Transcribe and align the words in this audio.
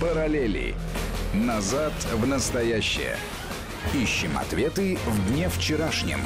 Параллели. 0.00 0.74
Назад 1.34 1.92
в 2.14 2.26
настоящее. 2.26 3.16
Ищем 3.94 4.38
ответы 4.38 4.96
в 5.04 5.28
дне 5.28 5.50
вчерашнем. 5.50 6.20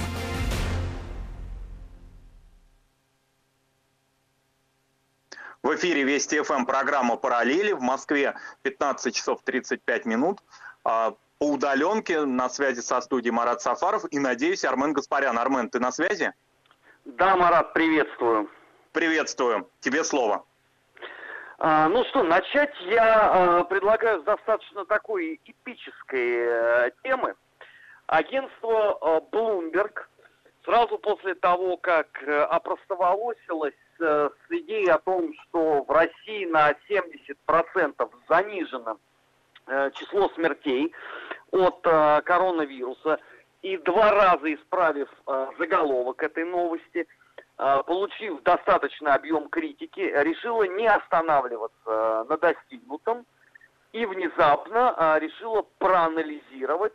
В 5.64 5.74
эфире 5.74 6.04
Вести 6.04 6.40
ФМ 6.40 6.66
программа 6.66 7.16
«Параллели». 7.16 7.72
В 7.72 7.80
Москве 7.80 8.36
15 8.62 9.12
часов 9.12 9.40
35 9.42 10.06
минут. 10.06 10.40
А, 10.84 11.16
по 11.38 11.44
удаленке 11.44 12.24
на 12.24 12.48
связи 12.48 12.78
со 12.78 13.00
студией 13.00 13.32
Марат 13.32 13.60
Сафаров 13.60 14.04
и, 14.08 14.20
надеюсь, 14.20 14.64
Армен 14.64 14.92
Гаспарян. 14.92 15.36
Армен, 15.36 15.68
ты 15.68 15.80
на 15.80 15.90
связи? 15.90 16.32
Да, 17.04 17.34
Марат, 17.34 17.72
приветствую. 17.72 18.48
Приветствую. 18.92 19.68
Тебе 19.80 20.04
слово. 20.04 20.44
А, 21.66 21.88
ну 21.88 22.04
что, 22.10 22.22
начать 22.22 22.78
я 22.82 23.30
а, 23.32 23.64
предлагаю 23.64 24.20
с 24.20 24.24
достаточно 24.24 24.84
такой 24.84 25.40
эпической 25.46 26.46
а, 26.46 26.90
темы. 27.02 27.36
Агентство 28.06 28.98
а, 29.00 29.20
Bloomberg 29.20 29.98
сразу 30.62 30.98
после 30.98 31.34
того, 31.34 31.78
как 31.78 32.22
а, 32.26 32.44
опростоволосилось 32.44 33.72
с 33.98 34.32
идеей 34.50 34.90
о 34.90 34.98
том, 34.98 35.32
что 35.44 35.84
в 35.84 35.90
России 35.90 36.44
на 36.44 36.72
70% 36.90 38.10
занижено 38.28 38.98
число 39.94 40.28
смертей 40.34 40.92
от 41.52 41.80
коронавируса, 41.80 43.20
и 43.62 43.78
два 43.78 44.10
раза 44.10 44.52
исправив 44.52 45.08
заголовок 45.56 46.22
этой 46.22 46.44
новости– 46.44 47.06
Э, 47.16 47.23
получив 47.56 48.42
достаточный 48.42 49.12
объем 49.12 49.48
критики, 49.48 50.00
решила 50.00 50.64
не 50.64 50.86
останавливаться 50.86 51.74
э, 51.86 52.24
на 52.28 52.36
достигнутом 52.36 53.24
и 53.92 54.04
внезапно 54.06 54.94
э, 54.96 55.18
решила 55.20 55.62
проанализировать 55.78 56.92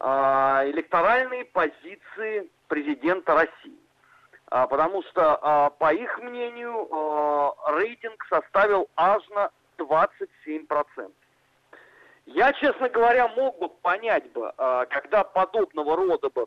электоральные 0.00 1.44
позиции 1.44 2.50
президента 2.66 3.34
России. 3.34 3.78
Потому 4.48 5.04
что, 5.04 5.70
по 5.78 5.94
их 5.94 6.18
мнению, 6.18 7.54
рейтинг 7.68 8.26
составил 8.28 8.88
аж 8.96 9.22
на 9.28 9.50
27%. 9.78 11.12
Я, 12.26 12.52
честно 12.54 12.88
говоря, 12.88 13.28
мог 13.28 13.60
бы 13.60 13.68
понять 13.68 14.28
бы, 14.32 14.52
когда 14.90 15.22
подобного 15.22 15.94
рода 15.94 16.30
бы 16.30 16.46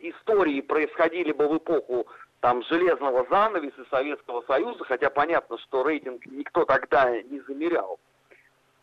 истории 0.00 0.60
происходили 0.60 1.30
бы 1.30 1.46
в 1.46 1.58
эпоху 1.58 2.08
там 2.42 2.60
железного 2.64 3.24
занавеса 3.30 3.84
Советского 3.88 4.42
Союза, 4.42 4.84
хотя 4.84 5.10
понятно, 5.10 5.58
что 5.58 5.84
рейтинг 5.84 6.26
никто 6.26 6.64
тогда 6.64 7.08
не 7.22 7.38
замерял. 7.42 8.00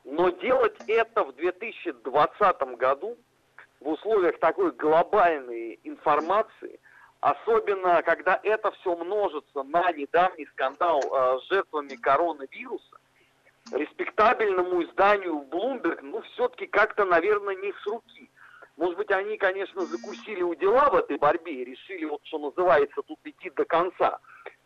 Но 0.05 0.29
делать 0.29 0.77
это 0.87 1.25
в 1.25 1.35
2020 1.35 2.61
году 2.77 3.17
в 3.81 3.89
условиях 3.89 4.39
такой 4.39 4.71
глобальной 4.71 5.77
информации, 5.83 6.79
особенно 7.19 8.01
когда 8.01 8.39
это 8.43 8.71
все 8.71 8.95
множится 8.95 9.63
на 9.63 9.91
недавний 9.91 10.45
скандал 10.53 11.01
э, 11.01 11.39
с 11.41 11.49
жертвами 11.49 11.95
коронавируса, 11.97 12.97
респектабельному 13.73 14.83
изданию 14.83 15.45
Bloomberg, 15.51 15.99
ну, 16.01 16.21
все-таки 16.21 16.65
как-то, 16.65 17.03
наверное, 17.03 17.55
не 17.55 17.73
с 17.73 17.85
руки. 17.85 18.29
Может 18.79 18.95
быть, 18.95 19.11
они, 19.11 19.35
конечно, 19.35 19.85
закусили 19.85 20.41
у 20.41 20.55
дела 20.55 20.89
в 20.89 20.95
этой 20.95 21.17
борьбе 21.17 21.51
и 21.51 21.65
решили, 21.65 22.05
вот 22.05 22.21
что 22.23 22.39
называется, 22.39 23.01
тут 23.01 23.19
идти 23.25 23.49
до 23.49 23.65
конца. 23.65 24.19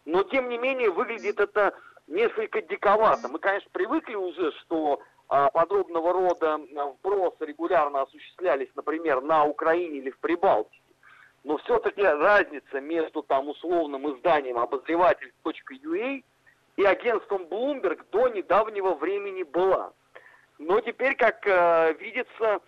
Но, 0.05 0.21
тем 0.21 0.49
не 0.49 0.59
менее, 0.59 0.91
выглядит 0.91 1.39
это 1.39 1.73
несколько 2.05 2.61
диковато. 2.61 3.27
Мы, 3.27 3.39
конечно, 3.39 3.67
привыкли 3.73 4.13
уже, 4.13 4.51
что 4.61 5.01
а, 5.29 5.49
подобного 5.49 6.13
рода 6.13 6.59
вбросы 6.59 7.43
регулярно 7.43 8.03
осуществлялись, 8.03 8.69
например, 8.75 9.21
на 9.21 9.45
Украине 9.45 9.97
или 9.97 10.11
в 10.11 10.19
Прибалтике. 10.19 10.79
Но 11.43 11.57
все-таки 11.57 12.03
разница 12.03 12.81
между 12.81 13.23
там 13.23 13.49
условным 13.49 14.15
изданием 14.15 14.59
обозреватель.ua 14.59 16.23
и 16.77 16.83
агентством 16.83 17.45
Bloomberg 17.45 18.05
до 18.11 18.27
недавнего 18.27 18.93
времени 18.93 19.41
была. 19.41 19.91
Но 20.59 20.81
теперь, 20.81 21.15
как 21.15 21.47
э, 21.47 21.95
видится, 21.99 22.61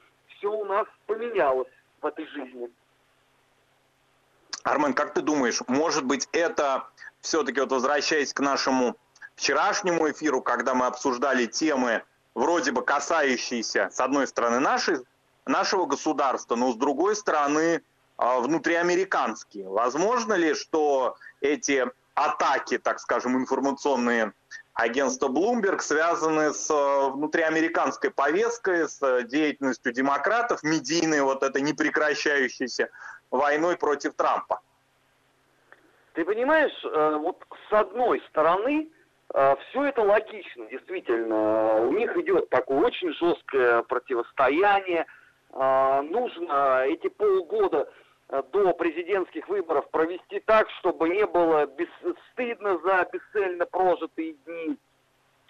все 0.45 0.51
у 0.51 0.65
нас 0.65 0.85
поменялось 1.07 1.67
в 2.01 2.05
этой 2.05 2.27
жизни. 2.27 2.69
Армен, 4.63 4.93
как 4.93 5.13
ты 5.13 5.21
думаешь, 5.21 5.59
может 5.67 6.05
быть 6.05 6.27
это 6.31 6.87
все-таки 7.21 7.59
вот 7.59 7.71
возвращаясь 7.71 8.33
к 8.33 8.39
нашему 8.39 8.95
вчерашнему 9.35 10.09
эфиру, 10.09 10.41
когда 10.41 10.73
мы 10.73 10.85
обсуждали 10.85 11.45
темы 11.45 12.03
вроде 12.35 12.71
бы 12.71 12.83
касающиеся, 12.83 13.89
с 13.91 13.99
одной 13.99 14.27
стороны, 14.27 14.59
нашей, 14.59 14.99
нашего 15.45 15.85
государства, 15.85 16.55
но 16.55 16.71
с 16.71 16.75
другой 16.75 17.15
стороны, 17.15 17.81
а, 18.17 18.39
внутриамериканские. 18.39 19.67
Возможно 19.67 20.33
ли, 20.33 20.53
что 20.53 21.17
эти 21.41 21.85
атаки, 22.13 22.77
так 22.77 22.99
скажем, 22.99 23.35
информационные 23.37 24.33
агентства 24.75 25.29
Bloomberg 25.29 25.79
связаны 25.79 26.53
с 26.53 26.69
э, 26.69 27.09
внутриамериканской 27.11 28.11
повесткой, 28.11 28.87
с 28.87 29.01
э, 29.01 29.23
деятельностью 29.23 29.91
демократов, 29.93 30.63
медийной 30.63 31.21
вот 31.21 31.43
этой 31.43 31.61
непрекращающейся 31.61 32.89
войной 33.31 33.77
против 33.77 34.13
Трампа. 34.15 34.61
Ты 36.13 36.25
понимаешь, 36.25 36.73
э, 36.83 37.17
вот 37.19 37.41
с 37.69 37.73
одной 37.73 38.21
стороны, 38.29 38.89
все 39.33 39.83
это 39.83 40.01
логично, 40.01 40.65
действительно. 40.67 41.81
У 41.81 41.91
них 41.91 42.15
идет 42.15 42.47
такое 42.49 42.77
очень 42.77 43.11
жесткое 43.15 43.81
противостояние. 43.81 45.05
Нужно 45.51 46.83
эти 46.85 47.09
полгода 47.09 47.89
до 48.29 48.73
президентских 48.73 49.47
выборов 49.47 49.89
провести 49.91 50.39
так, 50.39 50.69
чтобы 50.79 51.09
не 51.09 51.25
было 51.25 51.65
без, 51.67 51.87
стыдно 52.31 52.77
за 52.79 53.07
бесцельно 53.11 53.65
прожитые 53.65 54.33
дни, 54.45 54.77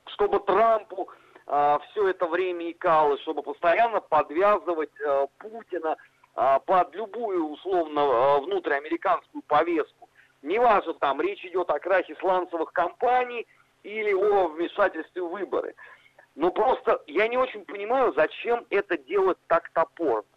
чтобы 0.07 0.39
Трампу 0.41 1.09
э, 1.47 1.77
все 1.89 2.09
это 2.09 2.27
время 2.27 2.71
икало, 2.71 3.17
чтобы 3.19 3.43
постоянно 3.43 4.01
подвязывать 4.01 4.91
э, 4.99 5.27
Путина 5.37 5.95
э, 6.35 6.59
под 6.65 6.93
любую 6.95 7.47
условно 7.47 7.99
э, 7.99 8.39
внутриамериканскую 8.41 9.41
повестку. 9.47 10.09
Неважно, 10.41 10.93
там 10.95 11.21
речь 11.21 11.43
идет 11.45 11.69
о 11.69 11.79
крахе 11.79 12.15
сланцевых 12.19 12.73
компаний 12.73 13.47
или 13.83 14.13
о 14.13 14.47
вмешательстве 14.49 15.21
в 15.21 15.29
выборы. 15.29 15.75
Но 16.35 16.51
просто 16.51 17.01
я 17.07 17.29
не 17.29 17.37
очень 17.37 17.63
понимаю, 17.63 18.13
зачем 18.13 18.65
это 18.69 18.97
делать 18.97 19.37
так 19.47 19.69
топорно. 19.69 20.27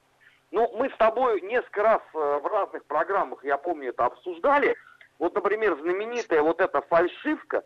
Ну, 0.50 0.70
мы 0.76 0.88
с 0.88 0.97
тобой 0.97 1.41
несколько 1.42 1.82
раз 1.82 2.03
э, 2.14 2.41
в 2.42 2.47
разных 2.47 2.84
программах, 2.86 3.44
я 3.44 3.59
помню, 3.59 3.91
это 3.91 4.06
обсуждали. 4.06 4.76
Вот, 5.19 5.34
например, 5.34 5.76
знаменитая 5.81 6.42
вот 6.42 6.60
эта 6.60 6.81
фальшивка, 6.82 7.62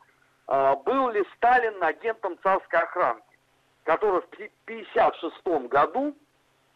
э, 0.48 0.74
был 0.84 1.10
ли 1.10 1.24
Сталин 1.36 1.82
агентом 1.82 2.36
царской 2.42 2.80
охранки, 2.80 3.38
который 3.84 4.22
в 4.22 4.28
1956 4.34 5.68
году 5.68 6.16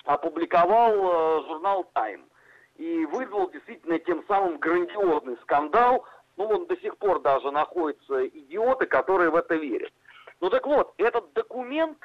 опубликовал 0.05 0.93
э, 0.93 1.47
журнал 1.49 1.85
«Тайм» 1.93 2.25
и 2.77 3.05
вызвал 3.07 3.51
действительно 3.51 3.99
тем 3.99 4.25
самым 4.29 4.59
грандиозный 4.59 5.37
скандал. 5.43 6.07
Ну, 6.37 6.47
он 6.47 6.67
до 6.67 6.77
сих 6.77 6.97
пор 6.99 7.21
даже 7.21 7.51
находятся 7.51 8.29
идиоты, 8.29 8.87
которые 8.87 9.31
в 9.31 9.37
это 9.37 9.57
верят. 9.57 9.93
Ну 10.41 10.51
так 10.51 10.67
вот, 10.67 10.95
этот 10.99 11.33
документ 11.33 11.99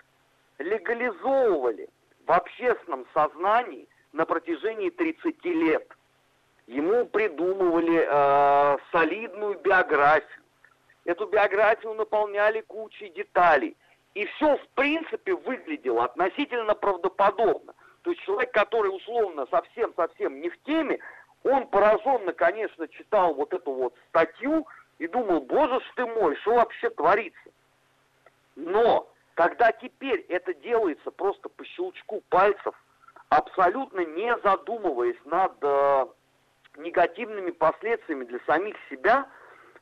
легализовывали 0.58 1.90
в 2.26 2.32
общественном 2.32 3.06
сознании 3.14 3.88
на 4.14 4.26
протяжении 4.26 4.90
30 4.90 5.46
лет. 5.46 5.88
Ему 6.68 7.06
придумывали 7.06 8.06
э, 8.08 8.78
солидную 8.92 9.60
биографию. 9.60 10.42
Эту 11.06 11.26
биографию 11.26 11.94
наполняли 11.94 12.62
кучей 12.62 13.10
деталей. 13.10 13.76
И 14.14 14.26
все, 14.26 14.58
в 14.58 14.68
принципе, 14.76 15.34
выглядело 15.36 16.06
относительно 16.06 16.76
правдоподобно. 16.76 17.74
То 18.04 18.12
есть 18.12 18.24
человек, 18.24 18.52
который 18.52 18.90
условно 18.90 19.48
совсем-совсем 19.50 20.42
не 20.42 20.50
в 20.50 20.62
теме, 20.64 21.00
он 21.44 21.68
пораженно, 21.68 22.34
конечно, 22.34 22.88
читал 22.88 23.34
вот 23.34 23.54
эту 23.54 23.72
вот 23.72 23.96
статью 24.10 24.68
и 25.00 25.08
думал, 25.08 25.42
боже 25.42 25.80
ж 25.80 25.84
ты 25.96 26.06
мой, 26.06 26.36
что 26.38 26.56
вообще 26.56 26.90
творится? 26.90 27.50
Но 28.56 29.10
когда 29.34 29.72
теперь 29.72 30.26
это 30.30 30.54
делается 30.54 31.10
просто 31.12 31.50
по 31.50 31.66
щелчку 31.66 32.22
пальцев, 32.30 32.76
абсолютно 33.32 34.02
не 34.02 34.38
задумываясь 34.44 35.24
над 35.24 35.54
э, 35.62 36.06
негативными 36.76 37.52
последствиями 37.52 38.26
для 38.26 38.40
самих 38.46 38.76
себя, 38.90 39.26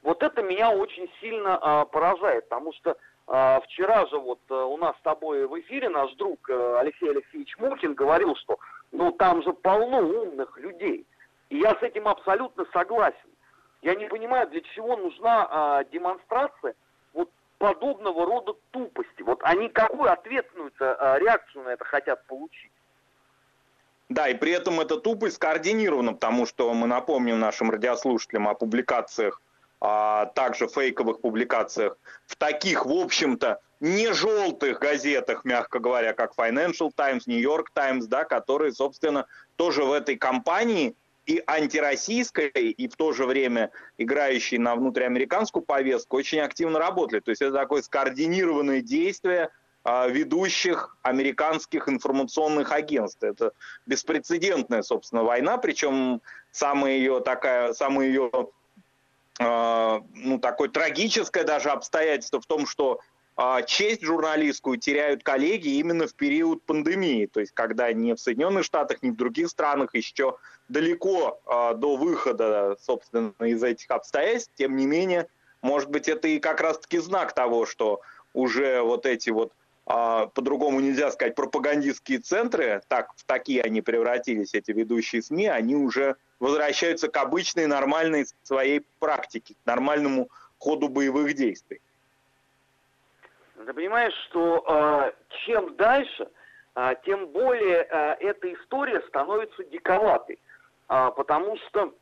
вот 0.04 0.22
это 0.22 0.44
меня 0.44 0.70
очень 0.70 1.12
сильно 1.20 1.60
э, 1.60 1.86
поражает, 1.92 2.48
потому 2.48 2.72
что 2.74 2.96
э, 3.28 3.60
вчера 3.64 4.06
же 4.06 4.20
вот 4.20 4.40
э, 4.52 4.54
у 4.54 4.78
нас 4.78 4.96
с 4.98 5.02
тобой 5.02 5.48
в 5.48 5.60
эфире 5.62 5.90
наш 5.90 6.14
друг 6.14 6.48
э, 6.48 6.78
Алексей 6.80 7.10
Алексеевич 7.10 7.58
Мухин 7.58 7.96
говорил, 7.96 8.36
что 8.36 8.60
ну 8.92 9.12
там 9.12 9.42
же 9.42 9.52
полно 9.52 9.98
умных 9.98 10.56
людей, 10.60 11.08
и 11.50 11.58
я 11.58 11.72
с 11.72 11.82
этим 11.82 12.08
абсолютно 12.08 12.68
согласен. 12.72 13.18
Я 13.82 13.96
не 13.96 14.06
понимаю, 14.06 14.48
для 14.50 14.62
чего 14.62 14.96
нужна 14.96 15.82
э, 15.82 15.86
демонстрация 15.92 16.76
вот 17.14 17.32
подобного 17.58 18.28
рода 18.28 18.54
тупости. 18.70 19.24
Вот 19.24 19.40
они 19.42 19.70
какую 19.70 20.12
ответную 20.12 20.72
реакцию 20.80 21.64
на 21.64 21.70
это 21.70 21.84
хотят 21.84 22.24
получить? 22.28 22.72
Да, 24.10 24.28
и 24.28 24.34
при 24.34 24.52
этом 24.52 24.80
это 24.80 24.98
тупо 24.98 25.30
скоординировано, 25.30 26.14
потому 26.14 26.48
что 26.48 26.74
мы 26.74 26.88
напомним 26.88 27.40
нашим 27.40 27.70
радиослушателям 27.70 28.48
о 28.48 28.56
публикациях, 28.56 29.40
а 29.82 30.26
также 30.26 30.68
фейковых 30.68 31.22
публикациях 31.22 31.98
в 32.26 32.36
таких, 32.36 32.88
в 32.88 32.92
общем-то, 32.92 33.60
не 33.80 34.12
желтых 34.12 34.80
газетах, 34.80 35.46
мягко 35.46 35.80
говоря, 35.80 36.14
как 36.14 36.34
Financial 36.36 36.92
Times, 36.94 37.28
New 37.28 37.40
York 37.40 37.70
Times, 37.72 38.08
да, 38.08 38.26
которые, 38.26 38.74
собственно, 38.74 39.26
тоже 39.56 39.84
в 39.84 39.94
этой 39.94 40.18
кампании 40.18 40.96
и 41.28 41.44
антироссийской, 41.46 42.48
и 42.48 42.88
в 42.88 42.96
то 42.96 43.14
же 43.14 43.26
время 43.26 43.70
играющей 44.00 44.58
на 44.58 44.76
внутриамериканскую 44.76 45.64
повестку 45.64 46.18
очень 46.18 46.40
активно 46.40 46.80
работали. 46.80 47.20
То 47.20 47.30
есть 47.30 47.44
это 47.44 47.54
такое 47.54 47.84
скоординированное 47.84 48.82
действие 48.82 49.50
ведущих 49.86 50.96
американских 51.02 51.88
информационных 51.88 52.72
агентств. 52.72 53.24
Это 53.24 53.54
беспрецедентная, 53.86 54.82
собственно, 54.82 55.24
война, 55.24 55.58
причем 55.58 56.22
самая 56.52 56.94
ее 56.94 57.22
такая, 57.22 57.74
самая 57.74 58.08
ее 58.08 58.30
а, 59.40 60.04
ну, 60.16 60.38
такое 60.38 60.68
трагическое 60.68 61.46
даже 61.46 61.70
обстоятельство 61.70 62.42
в 62.42 62.46
том, 62.46 62.68
что 62.68 63.00
а, 63.38 63.62
честь 63.62 64.04
журналистскую 64.04 64.78
теряют 64.78 65.24
коллеги 65.24 65.70
именно 65.70 66.08
в 66.08 66.14
период 66.14 66.62
пандемии, 66.64 67.26
то 67.26 67.40
есть 67.40 67.54
когда 67.54 67.92
ни 67.94 68.12
в 68.12 68.20
Соединенных 68.20 68.66
Штатах, 68.66 69.02
ни 69.02 69.12
в 69.12 69.16
других 69.16 69.48
странах 69.48 69.96
еще 69.96 70.38
далеко 70.68 71.40
а, 71.46 71.74
до 71.74 71.96
выхода, 71.96 72.76
собственно, 72.82 73.34
из 73.40 73.64
этих 73.64 73.90
обстоятельств, 73.92 74.52
тем 74.58 74.76
не 74.76 74.86
менее, 74.86 75.30
может 75.62 75.90
быть, 75.90 76.10
это 76.10 76.28
и 76.28 76.40
как 76.40 76.60
раз-таки 76.60 76.98
знак 76.98 77.32
того, 77.34 77.66
что 77.66 78.02
уже 78.34 78.82
вот 78.82 79.06
эти 79.06 79.30
вот 79.30 79.54
а, 79.54 79.59
по-другому 79.90 80.80
нельзя 80.82 81.10
сказать, 81.10 81.34
пропагандистские 81.34 82.20
центры, 82.20 82.84
так, 82.90 83.12
в 83.16 83.24
такие 83.26 83.64
они 83.64 83.82
превратились, 83.82 84.54
эти 84.54 84.72
ведущие 84.72 85.24
СМИ, 85.24 85.48
они 85.48 85.76
уже 85.76 86.16
возвращаются 86.40 87.08
к 87.08 87.18
обычной 87.18 87.66
нормальной 87.66 88.28
своей 88.44 88.86
практике, 89.00 89.56
к 89.56 89.66
нормальному 89.66 90.30
ходу 90.60 90.90
боевых 90.90 91.34
действий. 91.34 91.82
Ты 93.66 93.74
понимаешь, 93.74 94.14
что 94.30 94.64
э, 94.68 95.12
чем 95.46 95.76
дальше, 95.76 96.30
э, 96.76 96.96
тем 97.04 97.28
более 97.28 97.88
э, 97.90 98.16
эта 98.20 98.54
история 98.54 99.02
становится 99.08 99.64
диковатой. 99.64 100.40
Э, 100.88 101.10
потому 101.16 101.58
что 101.58 101.94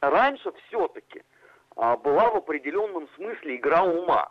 раньше 0.00 0.52
все-таки 0.68 1.22
э, 1.76 1.96
была 1.96 2.30
в 2.30 2.36
определенном 2.36 3.08
смысле 3.16 3.56
игра 3.56 3.82
ума. 3.84 4.30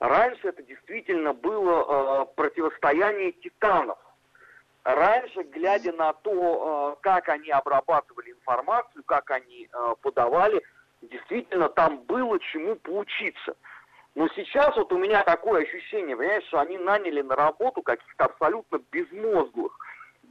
Раньше 0.00 0.48
это 0.48 0.62
действительно 0.62 1.32
было 1.32 2.24
э, 2.24 2.26
противостояние 2.34 3.32
титанов. 3.32 3.98
Раньше, 4.82 5.42
глядя 5.42 5.92
на 5.92 6.12
то, 6.14 6.96
э, 6.98 7.02
как 7.02 7.28
они 7.28 7.50
обрабатывали 7.50 8.32
информацию, 8.32 9.04
как 9.04 9.30
они 9.30 9.68
э, 9.72 9.94
подавали, 10.02 10.62
действительно 11.02 11.68
там 11.68 11.98
было 11.98 12.38
чему 12.40 12.76
поучиться– 12.76 13.54
но 14.14 14.28
сейчас 14.34 14.76
вот 14.76 14.92
у 14.92 14.98
меня 14.98 15.22
такое 15.22 15.62
ощущение, 15.62 16.16
понимаешь, 16.16 16.44
что 16.48 16.60
они 16.60 16.78
наняли 16.78 17.22
на 17.22 17.36
работу 17.36 17.82
каких-то 17.82 18.24
абсолютно 18.24 18.80
безмозглых 18.90 19.76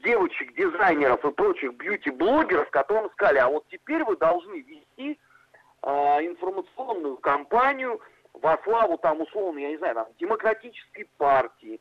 девочек, 0.03 0.53
дизайнеров 0.53 1.23
и 1.23 1.31
прочих 1.31 1.73
бьюти-блогеров, 1.73 2.69
которым 2.71 3.09
сказали, 3.11 3.37
а 3.37 3.47
вот 3.47 3.65
теперь 3.69 4.03
вы 4.03 4.17
должны 4.17 4.61
вести 4.61 5.19
э, 5.81 5.89
информационную 5.89 7.17
кампанию 7.17 8.01
во 8.41 8.57
славу 8.63 8.97
там 8.97 9.21
условно, 9.21 9.59
я 9.59 9.69
не 9.69 9.77
знаю, 9.77 9.95
там, 9.95 10.07
демократической 10.19 11.07
партии, 11.17 11.79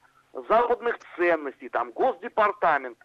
западных 0.48 0.98
ценностей, 1.16 1.68
там, 1.68 1.90
госдепартамента. 1.92 3.04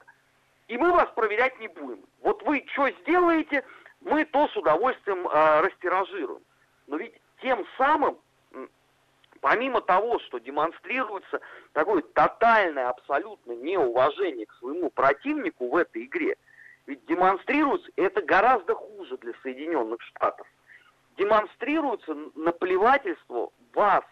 И 0.68 0.78
мы 0.78 0.92
вас 0.92 1.10
проверять 1.16 1.60
не 1.60 1.68
будем. 1.68 2.04
Вот 2.22 2.42
вы 2.44 2.66
что 2.74 2.90
сделаете, 3.02 3.64
мы 4.02 4.26
то 4.26 4.48
с 4.48 4.56
удовольствием 4.56 5.28
э, 5.28 5.62
растиражируем. 5.62 6.42
Но 6.88 6.98
ведь 6.98 7.14
тем 7.42 7.66
самым 7.78 8.18
помимо 9.44 9.82
того, 9.82 10.20
что 10.20 10.40
демонстрируется 10.40 11.42
такое 11.74 12.02
тотальное, 12.02 12.88
абсолютно 12.88 13.52
неуважение 13.52 14.46
к 14.46 14.54
своему 14.54 14.90
противнику 14.90 15.68
в 15.68 15.76
этой 15.76 16.06
игре, 16.06 16.38
ведь 16.86 17.06
демонстрируется, 17.08 17.92
это 17.98 18.22
гораздо 18.22 18.74
хуже 18.74 19.18
для 19.18 19.34
Соединенных 19.44 20.02
Штатов, 20.02 20.48
демонстрируется 21.18 22.16
наплевательство 22.36 23.52
вас 23.74 24.04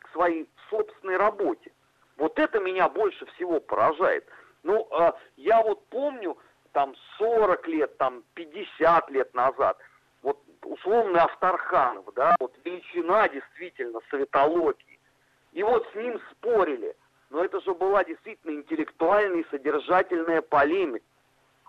к 0.00 0.12
своей 0.12 0.48
собственной 0.70 1.16
работе. 1.16 1.72
Вот 2.16 2.38
это 2.38 2.60
меня 2.60 2.88
больше 2.88 3.26
всего 3.26 3.60
поражает. 3.60 4.26
Ну, 4.62 4.88
э, 4.90 5.12
я 5.36 5.62
вот 5.62 5.86
помню, 5.86 6.36
там 6.72 6.94
40 7.18 7.68
лет, 7.68 7.96
там 7.98 8.22
50 8.34 9.10
лет 9.10 9.34
назад– 9.34 9.78
условный 10.68 11.20
Авторханов, 11.20 12.04
да, 12.14 12.34
вот 12.38 12.54
величина 12.64 13.28
действительно 13.28 14.00
светологии. 14.10 14.98
И 15.52 15.62
вот 15.62 15.86
с 15.92 15.94
ним 15.94 16.20
спорили. 16.32 16.94
Но 17.30 17.44
это 17.44 17.60
же 17.60 17.74
была 17.74 18.04
действительно 18.04 18.52
интеллектуальная 18.52 19.40
и 19.40 19.50
содержательная 19.50 20.40
полемика. 20.40 21.04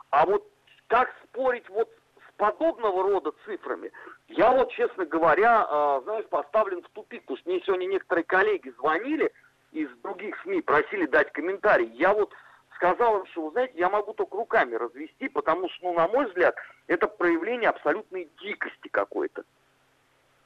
А 0.09 0.25
вот 0.25 0.47
как 0.87 1.13
спорить 1.23 1.67
вот 1.69 1.89
подобного 2.39 3.03
рода 3.03 3.33
цифрами, 3.45 3.91
я 4.29 4.51
вот, 4.51 4.71
честно 4.71 5.05
говоря, 5.05 5.67
э, 5.69 6.01
знаешь, 6.05 6.25
поставлен 6.27 6.81
в 6.81 6.89
тупик. 6.89 7.21
Потому 7.23 7.37
что 7.37 7.49
мне 7.49 7.61
сегодня 7.65 7.85
некоторые 7.85 8.23
коллеги 8.23 8.73
звонили 8.77 9.31
из 9.73 9.89
других 10.01 10.41
СМИ, 10.41 10.61
просили 10.61 11.05
дать 11.05 11.31
комментарий. 11.33 11.91
Я 11.93 12.13
вот 12.13 12.31
сказал 12.75 13.19
им, 13.19 13.25
что, 13.27 13.45
вы 13.45 13.51
знаете, 13.51 13.73
я 13.77 13.89
могу 13.89 14.13
только 14.13 14.37
руками 14.37 14.75
развести, 14.75 15.27
потому 15.27 15.69
что, 15.69 15.87
ну, 15.87 15.93
на 15.93 16.07
мой 16.07 16.27
взгляд, 16.27 16.55
это 16.87 17.07
проявление 17.07 17.69
абсолютной 17.69 18.29
дикости 18.41 18.87
какой-то. 18.87 19.43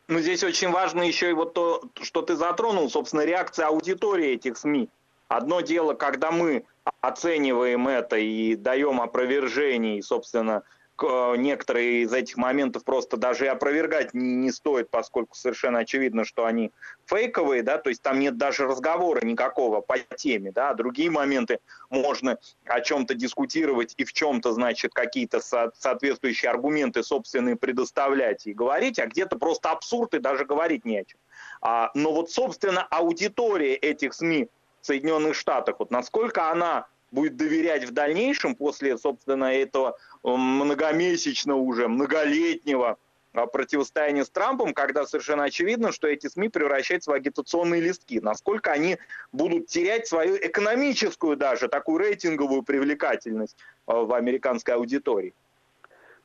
Ну, 0.08 0.20
здесь 0.20 0.44
очень 0.44 0.72
важно 0.72 1.04
еще 1.04 1.30
и 1.30 1.34
вот 1.34 1.54
то, 1.54 1.84
что 2.02 2.24
ты 2.24 2.36
затронул, 2.36 2.90
собственно, 2.90 3.24
реакция 3.24 3.68
аудитории 3.68 4.32
этих 4.32 4.58
СМИ. 4.58 4.90
Одно 5.28 5.62
дело, 5.62 5.94
когда 5.94 6.32
мы 6.32 6.66
оцениваем 7.02 7.88
это 7.88 8.18
и 8.18 8.56
даем 8.56 9.00
опровержение, 9.00 10.00
и, 10.00 10.02
собственно, 10.02 10.64
некоторые 11.02 12.04
из 12.04 12.14
этих 12.14 12.38
моментов 12.38 12.84
просто 12.84 13.18
даже 13.18 13.46
и 13.46 13.48
опровергать 13.48 14.14
не, 14.14 14.36
не 14.36 14.52
стоит, 14.52 14.90
поскольку 14.90 15.36
совершенно 15.36 15.80
очевидно, 15.80 16.24
что 16.24 16.46
они 16.46 16.72
фейковые, 17.06 17.64
да, 17.64 17.78
то 17.78 17.90
есть 17.90 18.02
там 18.02 18.20
нет 18.20 18.38
даже 18.38 18.66
разговора 18.66 19.26
никакого 19.26 19.82
по 19.82 19.98
теме, 19.98 20.52
да, 20.52 20.70
а 20.70 20.74
другие 20.76 21.10
моменты 21.10 21.60
можно 21.90 22.38
о 22.66 22.82
чем-то 22.82 23.16
дискутировать 23.16 23.96
и 23.98 24.04
в 24.04 24.14
чем-то, 24.14 24.54
значит, 24.54 24.94
какие-то 24.94 25.40
со- 25.40 25.72
соответствующие 25.78 26.52
аргументы 26.52 27.04
собственные 27.04 27.56
предоставлять 27.56 28.46
и 28.46 28.54
говорить, 28.54 29.00
а 29.00 29.08
где-то 29.08 29.38
просто 29.38 29.72
абсурд 29.72 30.14
и 30.14 30.20
даже 30.20 30.46
говорить 30.46 30.86
не 30.86 31.00
о 31.00 31.06
чем. 31.06 31.20
А, 31.62 31.92
но 31.96 32.14
вот, 32.14 32.30
собственно, 32.30 32.84
аудитория 32.84 33.76
этих 33.76 34.14
СМИ 34.14 34.48
в 34.82 34.86
Соединенных 34.86 35.36
Штатах, 35.36 35.78
вот 35.80 35.92
насколько 35.92 36.52
она 36.52 36.88
будет 37.14 37.38
доверять 37.38 37.86
в 37.86 37.92
дальнейшем 37.92 38.56
после, 38.56 38.98
собственно, 38.98 39.54
этого 39.54 39.98
многомесячного 40.24 41.60
уже, 41.60 41.88
многолетнего 41.88 42.98
э, 43.34 43.46
противостояния 43.46 44.26
с 44.26 44.30
Трампом, 44.30 44.74
когда 44.74 45.06
совершенно 45.06 45.44
очевидно, 45.44 45.92
что 45.92 46.08
эти 46.08 46.28
СМИ 46.28 46.50
превращаются 46.50 47.12
в 47.12 47.14
агитационные 47.14 47.82
листки. 47.82 48.20
Насколько 48.20 48.72
они 48.72 48.98
будут 49.32 49.68
терять 49.68 50.08
свою 50.08 50.36
экономическую 50.38 51.38
даже, 51.38 51.68
такую 51.68 52.00
рейтинговую 52.00 52.64
привлекательность 52.64 53.58
э, 53.88 53.94
в 53.94 54.14
американской 54.14 54.74
аудитории. 54.74 55.34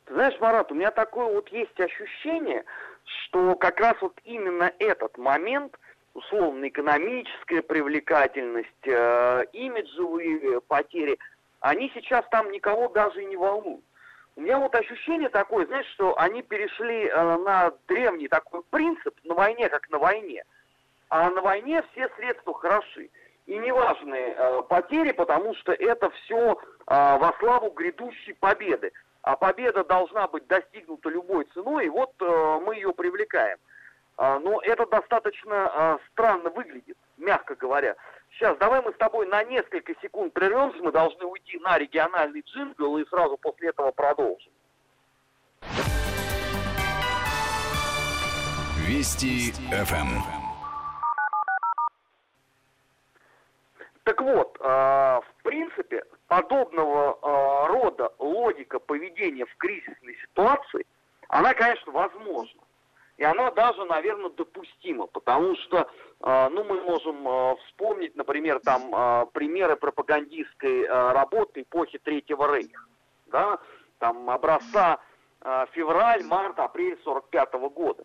Ты 0.06 0.14
знаешь, 0.14 0.40
Марат, 0.40 0.72
у 0.72 0.74
меня 0.74 0.90
такое 0.90 1.26
вот 1.26 1.50
есть 1.50 1.78
ощущение, 1.78 2.64
что 3.04 3.54
как 3.56 3.78
раз 3.78 3.96
вот 4.00 4.18
именно 4.24 4.72
этот 4.78 5.18
момент– 5.18 5.78
условно-экономическая 6.14 7.62
привлекательность, 7.62 8.86
э, 8.86 9.44
имиджевые 9.52 10.60
потери, 10.62 11.18
они 11.60 11.90
сейчас 11.94 12.24
там 12.30 12.50
никого 12.50 12.88
даже 12.88 13.22
и 13.22 13.26
не 13.26 13.36
волнуют. 13.36 13.84
У 14.36 14.40
меня 14.40 14.58
вот 14.58 14.72
ощущение 14.74 15.28
такое, 15.28 15.66
знаешь, 15.66 15.88
что 15.94 16.16
они 16.16 16.42
перешли 16.42 17.06
э, 17.06 17.36
на 17.38 17.72
древний 17.88 18.28
такой 18.28 18.62
принцип 18.70 19.14
на 19.24 19.34
войне, 19.34 19.68
как 19.68 19.90
на 19.90 19.98
войне. 19.98 20.44
А 21.08 21.28
на 21.30 21.40
войне 21.40 21.82
все 21.90 22.08
средства 22.16 22.54
хороши. 22.54 23.10
И 23.46 23.58
неважные 23.58 24.34
э, 24.36 24.62
потери, 24.68 25.10
потому 25.10 25.54
что 25.56 25.72
это 25.72 26.10
все 26.10 26.52
э, 26.52 26.56
во 26.86 27.34
славу 27.40 27.70
грядущей 27.70 28.34
победы. 28.34 28.92
А 29.22 29.36
победа 29.36 29.82
должна 29.82 30.28
быть 30.28 30.46
достигнута 30.46 31.08
любой 31.08 31.44
ценой, 31.54 31.86
и 31.86 31.90
вот 31.90 32.12
э, 32.20 32.60
мы 32.64 32.76
ее 32.76 32.92
привлекаем. 32.92 33.58
А, 34.18 34.40
но 34.40 34.60
это 34.62 34.84
достаточно 34.86 35.70
а, 35.72 35.98
странно 36.10 36.50
выглядит, 36.50 36.98
мягко 37.18 37.54
говоря. 37.54 37.94
Сейчас 38.32 38.58
давай 38.58 38.82
мы 38.82 38.92
с 38.92 38.96
тобой 38.96 39.28
на 39.28 39.44
несколько 39.44 39.94
секунд 40.02 40.32
прервемся, 40.32 40.82
мы 40.82 40.90
должны 40.90 41.24
уйти 41.24 41.56
на 41.60 41.78
региональный 41.78 42.40
джингл 42.40 42.98
и 42.98 43.06
сразу 43.06 43.36
после 43.36 43.68
этого 43.68 43.92
продолжим. 43.92 44.50
Вести 48.88 49.52
ФМ. 49.70 50.20
Так 54.02 54.20
вот, 54.20 54.56
э, 54.58 54.64
в 54.64 55.42
принципе, 55.44 56.02
подобного 56.26 57.68
рода 57.68 58.12
логика 58.18 58.80
поведения 58.80 59.44
в 59.44 59.56
кризисной 59.58 60.16
ситуации, 60.22 60.86
она, 61.28 61.54
конечно, 61.54 61.92
возможна. 61.92 62.60
И 63.18 63.24
она 63.24 63.50
даже, 63.50 63.84
наверное, 63.84 64.30
допустима, 64.30 65.08
потому 65.08 65.56
что, 65.56 65.90
э, 66.20 66.48
ну, 66.50 66.62
мы 66.62 66.80
можем 66.82 67.28
э, 67.28 67.56
вспомнить, 67.66 68.14
например, 68.14 68.60
там 68.60 68.94
э, 68.94 69.26
примеры 69.32 69.74
пропагандистской 69.74 70.86
работы 70.86 71.62
эпохи 71.62 71.98
Третьего 71.98 72.54
Рейха, 72.54 72.80
да, 73.26 73.58
там 73.98 74.30
образца 74.30 75.00
февраль, 75.72 76.24
март, 76.24 76.58
апрель 76.58 76.98
45 77.04 77.54
-го 77.54 77.70
года. 77.70 78.04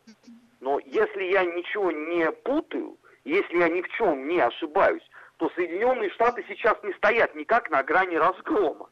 Но 0.59 0.79
если 0.79 1.23
я 1.23 1.43
ничего 1.43 1.91
не 1.91 2.31
путаю, 2.31 2.97
если 3.23 3.57
я 3.57 3.69
ни 3.69 3.81
в 3.81 3.89
чем 3.89 4.27
не 4.27 4.39
ошибаюсь, 4.39 5.03
то 5.37 5.49
Соединенные 5.55 6.11
Штаты 6.11 6.45
сейчас 6.47 6.77
не 6.83 6.93
стоят 6.93 7.33
никак 7.35 7.71
на 7.71 7.81
грани 7.83 8.15
разгрома. 8.15 8.89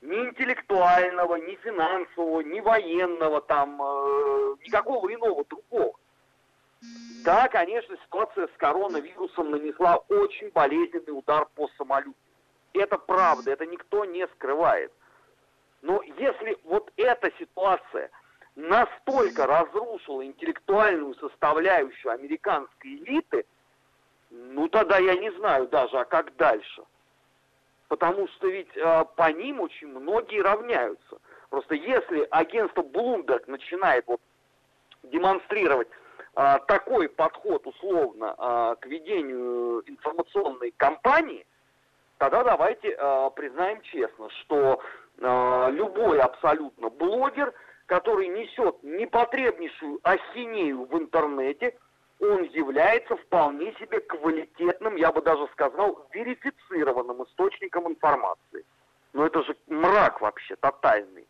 Ни 0.00 0.16
интеллектуального, 0.16 1.36
ни 1.36 1.56
финансового, 1.56 2.40
ни 2.40 2.60
военного, 2.60 3.40
там, 3.42 3.80
э, 3.82 4.56
никакого 4.64 5.12
иного 5.12 5.44
другого. 5.44 5.94
Да, 7.24 7.48
конечно, 7.48 7.96
ситуация 8.04 8.46
с 8.46 8.56
коронавирусом 8.56 9.50
нанесла 9.50 9.96
очень 10.08 10.50
болезненный 10.50 11.18
удар 11.18 11.46
по 11.54 11.68
самолюбию. 11.76 12.14
Это 12.72 12.96
правда, 12.96 13.50
это 13.50 13.66
никто 13.66 14.06
не 14.06 14.26
скрывает. 14.28 14.90
Но 15.82 16.02
если 16.02 16.56
вот 16.64 16.90
эта 16.96 17.30
ситуация 17.38 18.10
настолько 18.54 19.46
разрушила 19.46 20.24
интеллектуальную 20.24 21.14
составляющую 21.16 22.12
американской 22.12 22.96
элиты, 22.96 23.44
ну 24.30 24.68
тогда 24.68 24.98
я 24.98 25.16
не 25.16 25.30
знаю 25.32 25.68
даже, 25.68 25.98
а 25.98 26.04
как 26.04 26.34
дальше. 26.36 26.82
Потому 27.90 28.28
что 28.28 28.46
ведь 28.46 28.70
э, 28.76 29.04
по 29.16 29.32
ним 29.32 29.60
очень 29.60 29.88
многие 29.88 30.40
равняются. 30.42 31.18
Просто 31.48 31.74
если 31.74 32.24
агентство 32.30 32.82
Bloomberg 32.82 33.42
начинает 33.48 34.06
вот 34.06 34.20
демонстрировать 35.02 35.88
э, 36.36 36.58
такой 36.68 37.08
подход 37.08 37.66
условно 37.66 38.36
э, 38.38 38.76
к 38.78 38.86
ведению 38.86 39.82
информационной 39.86 40.72
кампании, 40.76 41.44
тогда 42.18 42.44
давайте 42.44 42.94
э, 42.96 43.30
признаем 43.34 43.82
честно, 43.82 44.30
что 44.42 44.80
э, 45.18 45.68
любой 45.72 46.20
абсолютно 46.20 46.90
блогер, 46.90 47.52
который 47.86 48.28
несет 48.28 48.80
непотребнейшую 48.84 49.98
ахинею 50.04 50.84
в 50.84 50.96
интернете– 50.96 51.76
он 52.20 52.44
является 52.44 53.16
вполне 53.16 53.74
себе 53.80 54.00
квалитетным, 54.00 54.96
я 54.96 55.10
бы 55.10 55.22
даже 55.22 55.48
сказал, 55.52 56.06
верифицированным 56.12 57.24
источником 57.24 57.88
информации. 57.88 58.64
Но 59.12 59.26
это 59.26 59.42
же 59.42 59.56
мрак 59.66 60.20
вообще 60.20 60.56
тотальный. 60.56 61.26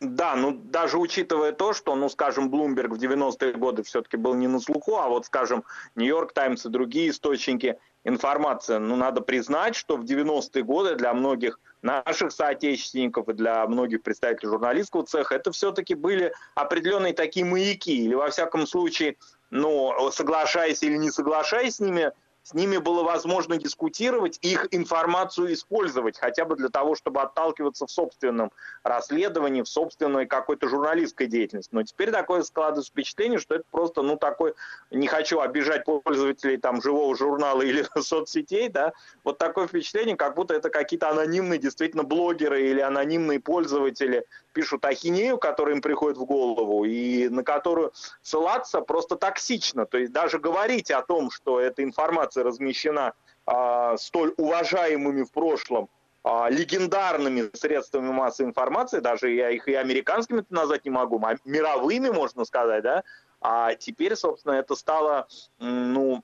Да, 0.00 0.34
ну 0.34 0.52
даже 0.52 0.98
учитывая 0.98 1.52
то, 1.52 1.74
что, 1.74 1.94
ну 1.94 2.08
скажем, 2.08 2.50
Bloomberg 2.52 2.88
в 2.88 2.98
90-е 2.98 3.52
годы 3.52 3.82
все-таки 3.82 4.16
был 4.16 4.34
не 4.34 4.48
на 4.48 4.58
слуху, 4.58 4.96
а 4.96 5.08
вот, 5.08 5.26
скажем, 5.26 5.62
Нью-Йорк 5.94 6.32
Таймс 6.32 6.64
и 6.64 6.70
другие 6.70 7.10
источники 7.10 7.78
информации, 8.04 8.78
ну 8.78 8.96
надо 8.96 9.20
признать, 9.20 9.76
что 9.76 9.96
в 9.96 10.04
90-е 10.04 10.62
годы 10.62 10.94
для 10.96 11.12
многих 11.12 11.60
наших 11.82 12.32
соотечественников 12.32 13.28
и 13.28 13.32
для 13.32 13.66
многих 13.66 14.02
представителей 14.02 14.50
журналистского 14.50 15.04
цеха 15.04 15.34
это 15.34 15.52
все-таки 15.52 15.94
были 15.94 16.32
определенные 16.54 17.14
такие 17.14 17.44
маяки, 17.44 18.04
или 18.04 18.14
во 18.14 18.30
всяком 18.30 18.66
случае 18.66 19.16
но 19.50 20.10
соглашаясь 20.12 20.82
или 20.82 20.96
не 20.96 21.10
соглашаясь 21.10 21.76
с 21.76 21.80
ними, 21.80 22.12
с 22.42 22.54
ними 22.54 22.78
было 22.78 23.02
возможно 23.02 23.56
дискутировать, 23.56 24.38
их 24.42 24.68
информацию 24.70 25.52
использовать, 25.52 26.18
хотя 26.18 26.44
бы 26.44 26.56
для 26.56 26.68
того, 26.68 26.94
чтобы 26.94 27.20
отталкиваться 27.20 27.86
в 27.86 27.90
собственном 27.90 28.50
расследовании, 28.82 29.62
в 29.62 29.68
собственной 29.68 30.26
какой-то 30.26 30.68
журналистской 30.68 31.26
деятельности. 31.26 31.74
Но 31.74 31.82
теперь 31.82 32.10
такое 32.10 32.42
складывается 32.42 32.90
впечатление, 32.90 33.38
что 33.38 33.56
это 33.56 33.64
просто, 33.70 34.02
ну, 34.02 34.16
такой, 34.16 34.54
не 34.90 35.06
хочу 35.06 35.40
обижать 35.40 35.84
пользователей 35.84 36.56
там 36.56 36.80
живого 36.80 37.14
журнала 37.16 37.62
или 37.62 37.84
соцсетей, 38.00 38.68
да, 38.68 38.92
вот 39.22 39.38
такое 39.38 39.66
впечатление, 39.66 40.16
как 40.16 40.34
будто 40.34 40.54
это 40.54 40.70
какие-то 40.70 41.10
анонимные 41.10 41.58
действительно 41.58 42.04
блогеры 42.04 42.68
или 42.70 42.80
анонимные 42.80 43.40
пользователи 43.40 44.24
пишут 44.52 44.84
ахинею, 44.84 45.38
которая 45.38 45.74
им 45.74 45.82
приходит 45.82 46.18
в 46.18 46.24
голову, 46.24 46.84
и 46.84 47.28
на 47.28 47.42
которую 47.42 47.92
ссылаться 48.22 48.80
просто 48.80 49.16
токсично. 49.16 49.86
То 49.86 49.98
есть 49.98 50.12
даже 50.12 50.38
говорить 50.38 50.90
о 50.90 51.02
том, 51.02 51.30
что 51.30 51.60
эта 51.60 51.82
информация 51.82 52.44
размещена 52.44 53.14
а, 53.46 53.96
столь 53.96 54.34
уважаемыми 54.36 55.22
в 55.22 55.32
прошлом 55.32 55.88
а, 56.22 56.48
легендарными 56.50 57.50
средствами 57.54 58.10
массовой 58.10 58.48
информации, 58.48 59.00
даже 59.00 59.30
я 59.30 59.50
их 59.50 59.68
и 59.68 59.74
американскими 59.74 60.44
назвать 60.50 60.84
не 60.84 60.90
могу, 60.90 61.20
а 61.24 61.36
мировыми, 61.44 62.10
можно 62.10 62.44
сказать, 62.44 62.82
да, 62.82 63.04
а 63.40 63.74
теперь, 63.74 64.16
собственно, 64.16 64.54
это 64.54 64.74
стало, 64.74 65.28
ну, 65.58 66.22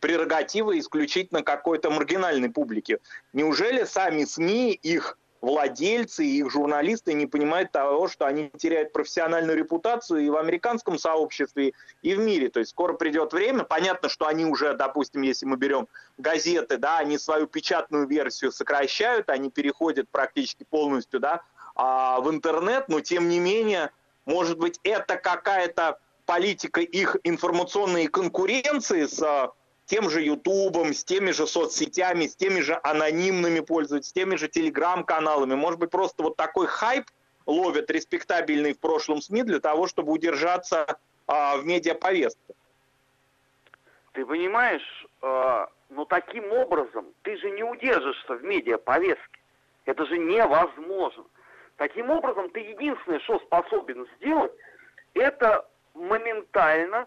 прерогативой 0.00 0.80
исключительно 0.80 1.42
какой-то 1.42 1.90
маргинальной 1.90 2.50
публики. 2.50 2.98
Неужели 3.32 3.84
сами 3.84 4.24
СМИ, 4.24 4.72
их 4.72 5.16
владельцы 5.42 6.24
и 6.24 6.38
их 6.38 6.50
журналисты 6.50 7.12
не 7.12 7.26
понимают 7.26 7.72
того, 7.72 8.08
что 8.08 8.26
они 8.26 8.50
теряют 8.56 8.92
профессиональную 8.92 9.58
репутацию 9.58 10.20
и 10.20 10.30
в 10.30 10.36
американском 10.36 10.98
сообществе, 10.98 11.74
и 12.00 12.14
в 12.14 12.20
мире. 12.20 12.48
То 12.48 12.60
есть 12.60 12.70
скоро 12.70 12.94
придет 12.94 13.32
время, 13.32 13.64
понятно, 13.64 14.08
что 14.08 14.26
они 14.26 14.46
уже, 14.46 14.72
допустим, 14.74 15.22
если 15.22 15.44
мы 15.44 15.56
берем 15.56 15.88
газеты, 16.16 16.76
да, 16.78 16.98
они 16.98 17.18
свою 17.18 17.48
печатную 17.48 18.06
версию 18.06 18.52
сокращают, 18.52 19.28
они 19.28 19.50
переходят 19.50 20.08
практически 20.08 20.64
полностью, 20.64 21.18
да, 21.18 21.42
а 21.74 22.20
в 22.20 22.30
интернет, 22.30 22.88
но 22.88 23.00
тем 23.00 23.28
не 23.28 23.40
менее, 23.40 23.90
может 24.24 24.58
быть, 24.58 24.78
это 24.84 25.16
какая-то 25.16 25.98
политика 26.24 26.80
их 26.80 27.16
информационной 27.24 28.06
конкуренции 28.06 29.06
с 29.06 29.50
тем 29.92 30.08
же 30.08 30.22
Ютубом, 30.22 30.94
с 30.94 31.04
теми 31.04 31.32
же 31.32 31.46
соцсетями, 31.46 32.26
с 32.26 32.34
теми 32.34 32.60
же 32.60 32.80
анонимными 32.82 33.60
пользователями, 33.60 34.08
с 34.08 34.12
теми 34.14 34.36
же 34.36 34.48
телеграм-каналами. 34.48 35.54
Может 35.54 35.80
быть, 35.80 35.90
просто 35.90 36.22
вот 36.22 36.34
такой 36.34 36.66
хайп 36.66 37.04
ловят 37.44 37.90
респектабельный 37.90 38.72
в 38.72 38.80
прошлом 38.80 39.20
СМИ 39.20 39.42
для 39.42 39.60
того, 39.60 39.86
чтобы 39.86 40.12
удержаться 40.12 40.98
а, 41.26 41.58
в 41.58 41.66
медиаповестке. 41.66 42.54
Ты 44.12 44.24
понимаешь, 44.24 45.06
э, 45.20 45.66
ну 45.90 46.06
таким 46.06 46.50
образом 46.52 47.08
ты 47.20 47.36
же 47.36 47.50
не 47.50 47.62
удержишься 47.62 48.32
в 48.32 48.42
медиаповестке. 48.42 49.40
Это 49.84 50.06
же 50.06 50.16
невозможно. 50.16 51.24
Таким 51.76 52.08
образом, 52.08 52.48
ты 52.48 52.60
единственное, 52.60 53.20
что 53.20 53.38
способен 53.40 54.06
сделать, 54.16 54.52
это 55.12 55.68
моментально 55.92 57.06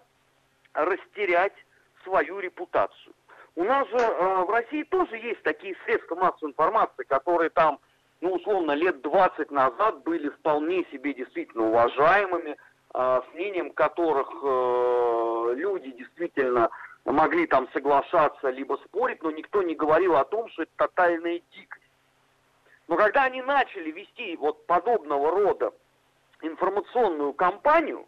растерять 0.74 1.56
свою 2.05 2.39
репутацию. 2.39 3.13
У 3.55 3.63
нас 3.63 3.88
же 3.88 3.97
э, 3.97 4.43
в 4.43 4.50
России 4.50 4.83
тоже 4.83 5.17
есть 5.17 5.41
такие 5.43 5.75
средства 5.85 6.15
массовой 6.15 6.51
информации, 6.51 7.03
которые 7.03 7.50
там, 7.50 7.79
ну, 8.21 8.33
условно, 8.33 8.71
лет 8.71 9.01
20 9.01 9.51
назад 9.51 10.03
были 10.03 10.29
вполне 10.29 10.85
себе 10.91 11.13
действительно 11.13 11.67
уважаемыми, 11.67 12.51
э, 12.51 12.55
с 12.93 13.33
мнением 13.33 13.71
которых 13.71 14.29
э, 14.43 15.53
люди 15.55 15.91
действительно 15.91 16.69
могли 17.05 17.47
там 17.47 17.69
соглашаться 17.71 18.50
либо 18.50 18.77
спорить, 18.85 19.24
но 19.24 19.31
никто 19.31 19.62
не 19.62 19.75
говорил 19.75 20.15
о 20.15 20.25
том, 20.25 20.50
что 20.50 20.63
это 20.63 20.71
тотальная 20.75 21.41
дикость. 21.51 21.85
Но 22.88 22.97
когда 22.97 23.24
они 23.24 23.41
начали 23.41 23.91
вести 23.91 24.35
вот 24.38 24.65
подобного 24.67 25.31
рода 25.31 25.71
информационную 26.41 27.33
кампанию, 27.33 28.05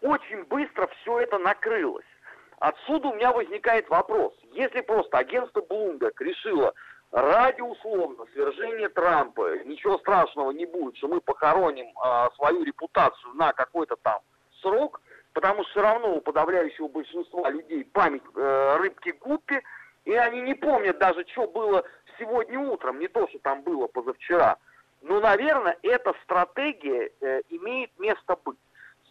очень 0.00 0.44
быстро 0.44 0.86
все 0.86 1.20
это 1.20 1.38
накрылось. 1.38 2.04
Отсюда 2.64 3.08
у 3.08 3.14
меня 3.14 3.30
возникает 3.30 3.90
вопрос. 3.90 4.32
Если 4.52 4.80
просто 4.80 5.18
агентство 5.18 5.60
Bloomberg 5.60 6.14
решило 6.20 6.72
ради 7.10 7.60
условно 7.60 8.24
свержения 8.32 8.88
Трампа, 8.88 9.58
ничего 9.64 9.98
страшного 9.98 10.50
не 10.50 10.64
будет, 10.64 10.96
что 10.96 11.08
мы 11.08 11.20
похороним 11.20 11.88
э, 11.88 12.28
свою 12.36 12.64
репутацию 12.64 13.34
на 13.34 13.52
какой-то 13.52 13.96
там 13.96 14.20
срок, 14.62 15.02
потому 15.34 15.62
что 15.64 15.72
все 15.72 15.82
равно 15.82 16.14
у 16.14 16.22
подавляющего 16.22 16.88
большинства 16.88 17.50
людей 17.50 17.84
память 17.84 18.22
э, 18.34 18.76
рыбки 18.78 19.10
Гуппи, 19.20 19.60
и 20.06 20.14
они 20.14 20.40
не 20.40 20.54
помнят 20.54 20.96
даже, 20.96 21.26
что 21.32 21.46
было 21.46 21.84
сегодня 22.18 22.58
утром, 22.58 22.98
не 22.98 23.08
то, 23.08 23.28
что 23.28 23.38
там 23.40 23.60
было 23.60 23.88
позавчера. 23.88 24.56
Ну, 25.02 25.20
наверное, 25.20 25.76
эта 25.82 26.14
стратегия 26.22 27.10
э, 27.20 27.42
имеет 27.50 27.90
место 27.98 28.38
быть. 28.42 28.56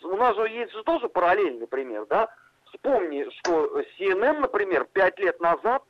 У 0.02 0.16
нас 0.18 0.36
же 0.36 0.50
есть 0.50 0.74
же 0.74 0.82
тоже 0.84 1.08
параллельный 1.08 1.68
пример, 1.68 2.08
да? 2.08 2.34
Вспомни, 2.74 3.28
что 3.40 3.82
CNN, 4.00 4.40
например, 4.40 4.86
пять 4.92 5.20
лет 5.20 5.40
назад 5.40 5.84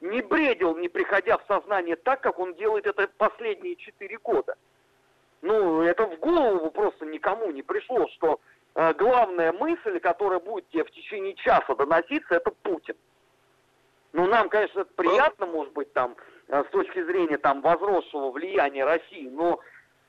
не 0.00 0.22
бредил, 0.22 0.76
не 0.76 0.88
приходя 0.88 1.36
в 1.38 1.44
сознание 1.46 1.96
так, 1.96 2.20
как 2.20 2.38
он 2.38 2.54
делает 2.54 2.86
это 2.86 3.08
последние 3.18 3.76
четыре 3.76 4.16
года. 4.18 4.54
Ну, 5.42 5.82
это 5.82 6.06
в 6.06 6.18
голову 6.18 6.70
просто 6.70 7.04
никому 7.06 7.50
не 7.50 7.62
пришло, 7.62 8.08
что 8.14 8.40
э, 8.74 8.94
главная 8.94 9.52
мысль, 9.52 9.98
которая 10.00 10.38
будет 10.38 10.68
тебе 10.68 10.84
в 10.84 10.90
течение 10.90 11.34
часа 11.34 11.74
доноситься, 11.74 12.36
это 12.36 12.50
Путин. 12.62 12.94
Ну, 14.12 14.26
нам, 14.26 14.48
конечно, 14.48 14.80
это 14.80 14.92
приятно, 14.94 15.46
может 15.46 15.72
быть, 15.72 15.92
там, 15.92 16.14
э, 16.48 16.62
с 16.66 16.70
точки 16.70 17.02
зрения 17.02 17.38
там 17.38 17.60
возросшего 17.60 18.30
влияния 18.30 18.84
России, 18.84 19.28
но 19.28 19.60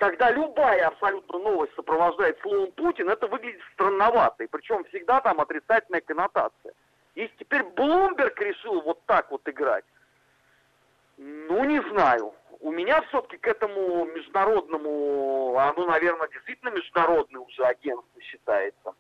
когда 0.02 0.32
любая 0.32 0.88
абсолютно 0.88 1.38
новость 1.38 1.76
сопровождает 1.76 2.40
словом 2.42 2.72
Путин, 2.72 3.08
это 3.08 3.28
выглядит 3.28 3.62
странновато. 3.74 4.44
И 4.44 4.48
причем 4.48 4.84
всегда 4.86 5.22
там 5.22 5.40
отрицательная 5.40 6.02
коннотация. 6.02 6.74
Если 7.14 7.36
теперь 7.38 7.62
Блумберг 7.62 8.42
решил 8.42 8.82
вот 8.82 9.06
так 9.06 9.30
вот 9.30 9.48
играть, 9.48 9.86
ну, 11.18 11.64
не 11.66 11.80
знаю. 11.92 12.34
У 12.62 12.72
меня 12.72 13.04
все-таки 13.10 13.38
к 13.38 13.48
этому 13.48 14.06
международному, 14.06 15.56
оно, 15.60 15.86
наверное, 15.86 16.30
действительно 16.30 16.70
международное 16.70 17.42
уже 17.42 17.64
агентство 17.64 18.22
считается, 18.22 18.96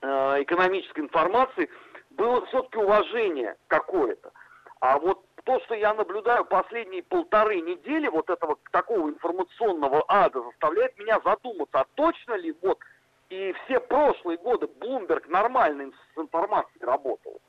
э, 0.00 0.42
экономической 0.42 1.00
информации, 1.02 1.70
было 2.10 2.44
все-таки 2.46 2.78
уважение 2.78 3.54
какое-то. 3.68 4.32
А 4.80 4.98
вот 4.98 5.24
то, 5.44 5.60
что 5.60 5.74
я 5.74 5.94
наблюдаю 5.94 6.44
последние 6.44 7.02
полторы 7.02 7.60
недели 7.60 8.08
вот 8.08 8.30
этого 8.30 8.58
такого 8.70 9.08
информационного 9.08 10.04
ада, 10.08 10.42
заставляет 10.42 10.98
меня 10.98 11.20
задуматься, 11.24 11.80
а 11.80 11.86
точно 11.94 12.34
ли 12.34 12.54
вот 12.62 12.78
и 13.28 13.54
все 13.64 13.80
прошлые 13.80 14.38
годы 14.38 14.66
Блумберг 14.66 15.26
нормально 15.28 15.90
с 16.14 16.18
информацией 16.18 16.84
работал? 16.84 17.40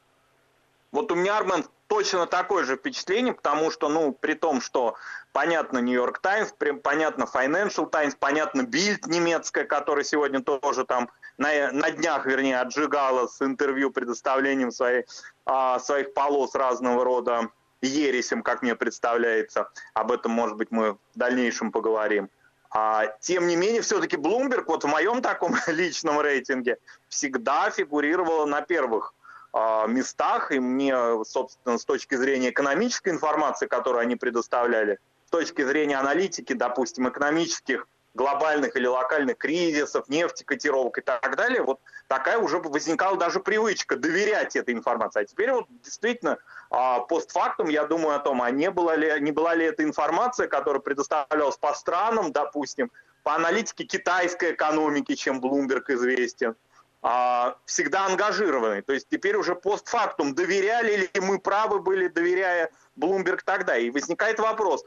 Вот 0.91 1.11
у 1.11 1.15
меня, 1.15 1.37
Армен, 1.37 1.65
точно 1.87 2.27
такое 2.27 2.63
же 2.63 2.77
впечатление, 2.77 3.33
потому 3.33 3.71
что, 3.71 3.89
ну, 3.89 4.13
при 4.13 4.35
том, 4.35 4.61
что 4.61 4.95
понятно 5.31 5.79
Нью-Йорк 5.79 6.19
Таймс, 6.19 6.53
понятно 6.83 7.23
Financial 7.23 7.89
Times, 7.89 8.15
понятно 8.15 8.63
Бильд 8.63 9.07
немецкая, 9.07 9.65
которая 9.65 10.03
сегодня 10.03 10.41
тоже 10.41 10.85
там 10.85 11.09
на, 11.37 11.71
на 11.71 11.91
днях, 11.91 12.27
вернее, 12.27 12.59
отжигала 12.59 13.27
с 13.27 13.41
интервью, 13.41 13.89
предоставлением 13.89 14.71
своей, 14.71 15.05
а, 15.45 15.79
своих 15.79 16.13
полос 16.13 16.53
разного 16.53 17.03
рода 17.03 17.49
ересем, 17.87 18.43
как 18.43 18.61
мне 18.61 18.75
представляется. 18.75 19.69
Об 19.93 20.11
этом, 20.11 20.31
может 20.31 20.57
быть, 20.57 20.71
мы 20.71 20.93
в 20.93 20.97
дальнейшем 21.15 21.71
поговорим. 21.71 22.29
А, 22.69 23.07
тем 23.19 23.47
не 23.47 23.55
менее, 23.55 23.81
все-таки 23.81 24.15
Bloomberg 24.15 24.63
вот 24.67 24.83
в 24.83 24.87
моем 24.87 25.21
таком 25.21 25.55
личном 25.67 26.19
рейтинге 26.19 26.77
всегда 27.07 27.69
фигурировала 27.69 28.45
на 28.45 28.61
первых 28.61 29.13
а, 29.53 29.85
местах, 29.85 30.51
и 30.51 30.59
мне, 30.59 30.95
собственно, 31.23 31.77
с 31.77 31.85
точки 31.85 32.15
зрения 32.15 32.49
экономической 32.49 33.09
информации, 33.09 33.67
которую 33.67 34.01
они 34.01 34.15
предоставляли, 34.15 34.97
с 35.27 35.29
точки 35.29 35.63
зрения 35.63 35.97
аналитики, 35.97 36.53
допустим, 36.53 37.07
экономических 37.07 37.87
глобальных 38.13 38.75
или 38.75 38.85
локальных 38.85 39.37
кризисов, 39.37 40.07
нефтекотировок 40.07 40.97
и 40.99 41.01
так 41.01 41.35
далее, 41.35 41.63
вот 41.63 41.79
такая 42.07 42.37
уже 42.37 42.59
возникала 42.59 43.17
даже 43.17 43.39
привычка 43.39 43.95
доверять 43.95 44.55
этой 44.55 44.73
информации. 44.73 45.21
А 45.21 45.25
теперь 45.25 45.51
вот 45.51 45.65
действительно 45.83 46.37
а, 46.69 46.99
постфактум 46.99 47.69
я 47.69 47.85
думаю 47.85 48.15
о 48.15 48.19
том, 48.19 48.41
а 48.41 48.51
не 48.51 48.69
была 48.69 48.95
ли, 48.95 49.19
не 49.19 49.31
была 49.31 49.55
ли 49.55 49.65
эта 49.65 49.83
информация, 49.83 50.47
которая 50.47 50.81
предоставлялась 50.81 51.57
по 51.57 51.73
странам, 51.73 52.31
допустим, 52.31 52.91
по 53.23 53.35
аналитике 53.35 53.85
китайской 53.85 54.51
экономики, 54.51 55.15
чем 55.15 55.39
Bloomberg 55.39 55.85
известен, 55.87 56.55
а, 57.01 57.57
всегда 57.65 58.05
ангажированный. 58.05 58.81
То 58.81 58.93
есть 58.93 59.07
теперь 59.09 59.35
уже 59.35 59.55
постфактум, 59.55 60.35
доверяли 60.35 60.95
ли 60.95 61.19
мы 61.19 61.39
правы 61.39 61.79
были, 61.79 62.07
доверяя 62.07 62.69
Bloomberg 62.97 63.41
тогда. 63.43 63.77
И 63.77 63.89
возникает 63.89 64.39
вопрос, 64.39 64.83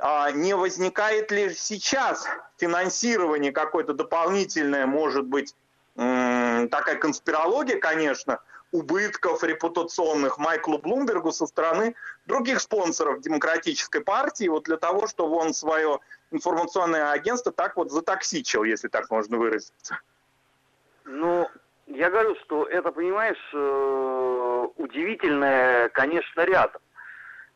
не 0.00 0.54
возникает 0.54 1.30
ли 1.32 1.54
сейчас 1.54 2.26
финансирование 2.56 3.52
какое-то 3.52 3.94
дополнительное, 3.94 4.86
может 4.86 5.26
быть, 5.26 5.54
такая 5.96 6.96
конспирология, 6.96 7.78
конечно, 7.78 8.40
убытков 8.70 9.42
репутационных 9.42 10.38
Майклу 10.38 10.78
Блумбергу 10.78 11.32
со 11.32 11.46
стороны 11.46 11.94
других 12.26 12.60
спонсоров 12.60 13.20
демократической 13.20 14.00
партии, 14.00 14.48
вот 14.48 14.64
для 14.64 14.76
того, 14.76 15.06
чтобы 15.06 15.36
он 15.36 15.54
свое 15.54 16.00
информационное 16.30 17.10
агентство 17.10 17.50
так 17.50 17.76
вот 17.76 17.90
затоксичил, 17.90 18.64
если 18.64 18.88
так 18.88 19.10
можно 19.10 19.38
выразиться. 19.38 19.98
Ну, 21.04 21.48
я 21.86 22.10
говорю, 22.10 22.36
что 22.44 22.64
это, 22.64 22.92
понимаешь, 22.92 23.50
э, 23.54 24.66
удивительное, 24.76 25.88
конечно, 25.88 26.42
рядом. 26.42 26.82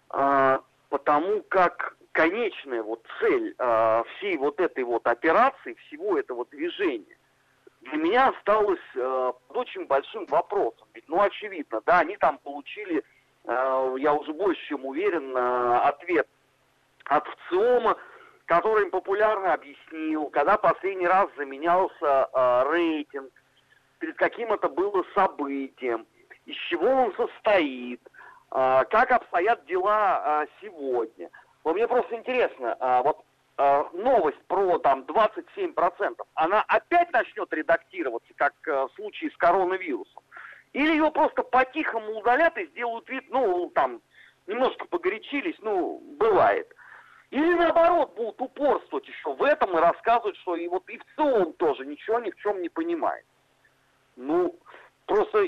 А, 0.08 0.62
потому 0.88 1.42
как 1.42 1.94
конечная 2.12 2.82
вот 2.82 3.04
цель 3.18 3.54
э, 3.58 4.02
всей 4.16 4.36
вот 4.36 4.60
этой 4.60 4.84
вот 4.84 5.06
операции, 5.06 5.74
всего 5.86 6.18
этого 6.18 6.44
движения, 6.46 7.16
для 7.80 7.96
меня 7.96 8.28
осталась 8.28 8.80
э, 8.94 9.32
под 9.48 9.56
очень 9.56 9.86
большим 9.86 10.26
вопросом. 10.26 10.86
Ведь, 10.94 11.08
ну, 11.08 11.20
очевидно, 11.20 11.80
да, 11.84 12.00
они 12.00 12.16
там 12.16 12.38
получили, 12.38 13.02
э, 13.44 13.94
я 13.98 14.14
уже 14.14 14.32
больше 14.32 14.62
чем 14.68 14.84
уверен, 14.84 15.36
э, 15.36 15.78
ответ 15.84 16.28
от 17.06 17.26
ВЦИОМа, 17.26 17.96
который 18.44 18.84
им 18.84 18.90
популярно 18.90 19.54
объяснил, 19.54 20.26
когда 20.26 20.56
последний 20.58 21.06
раз 21.06 21.28
заменялся 21.36 22.28
э, 22.32 22.70
рейтинг, 22.70 23.32
перед 23.98 24.16
каким 24.16 24.52
это 24.52 24.68
было 24.68 25.04
событием, 25.14 26.06
из 26.44 26.56
чего 26.68 26.88
он 26.88 27.14
состоит, 27.14 28.00
э, 28.52 28.84
как 28.90 29.10
обстоят 29.10 29.64
дела 29.64 30.44
э, 30.44 30.46
сегодня– 30.60 31.30
вот 31.64 31.74
мне 31.74 31.86
просто 31.86 32.14
интересно, 32.16 32.76
а, 32.80 33.02
вот 33.02 33.24
а, 33.56 33.88
новость 33.92 34.40
про 34.48 34.78
там 34.78 35.02
27%, 35.02 36.20
она 36.34 36.62
опять 36.62 37.12
начнет 37.12 37.52
редактироваться, 37.52 38.32
как 38.36 38.54
а, 38.66 38.88
в 38.88 38.92
случае 38.94 39.30
с 39.30 39.36
коронавирусом? 39.36 40.22
Или 40.72 40.92
ее 40.92 41.10
просто 41.10 41.42
по-тихому 41.42 42.18
удалят 42.18 42.56
и 42.56 42.66
сделают 42.66 43.08
вид, 43.08 43.24
ну, 43.28 43.70
там, 43.74 44.00
немножко 44.46 44.86
погорячились, 44.86 45.56
ну, 45.60 46.00
бывает. 46.18 46.74
Или 47.30 47.54
наоборот, 47.54 48.14
будут 48.14 48.40
упорствовать 48.40 49.06
еще 49.06 49.34
в 49.34 49.42
этом 49.42 49.76
и 49.76 49.80
рассказывать, 49.80 50.36
что 50.38 50.56
и 50.56 50.66
вот 50.68 50.88
и 50.88 50.98
в 50.98 51.04
целом 51.16 51.52
тоже 51.54 51.86
ничего 51.86 52.18
ни 52.20 52.30
в 52.30 52.36
чем 52.36 52.60
не 52.60 52.68
понимает. 52.68 53.24
Ну, 54.16 54.58
просто 55.06 55.42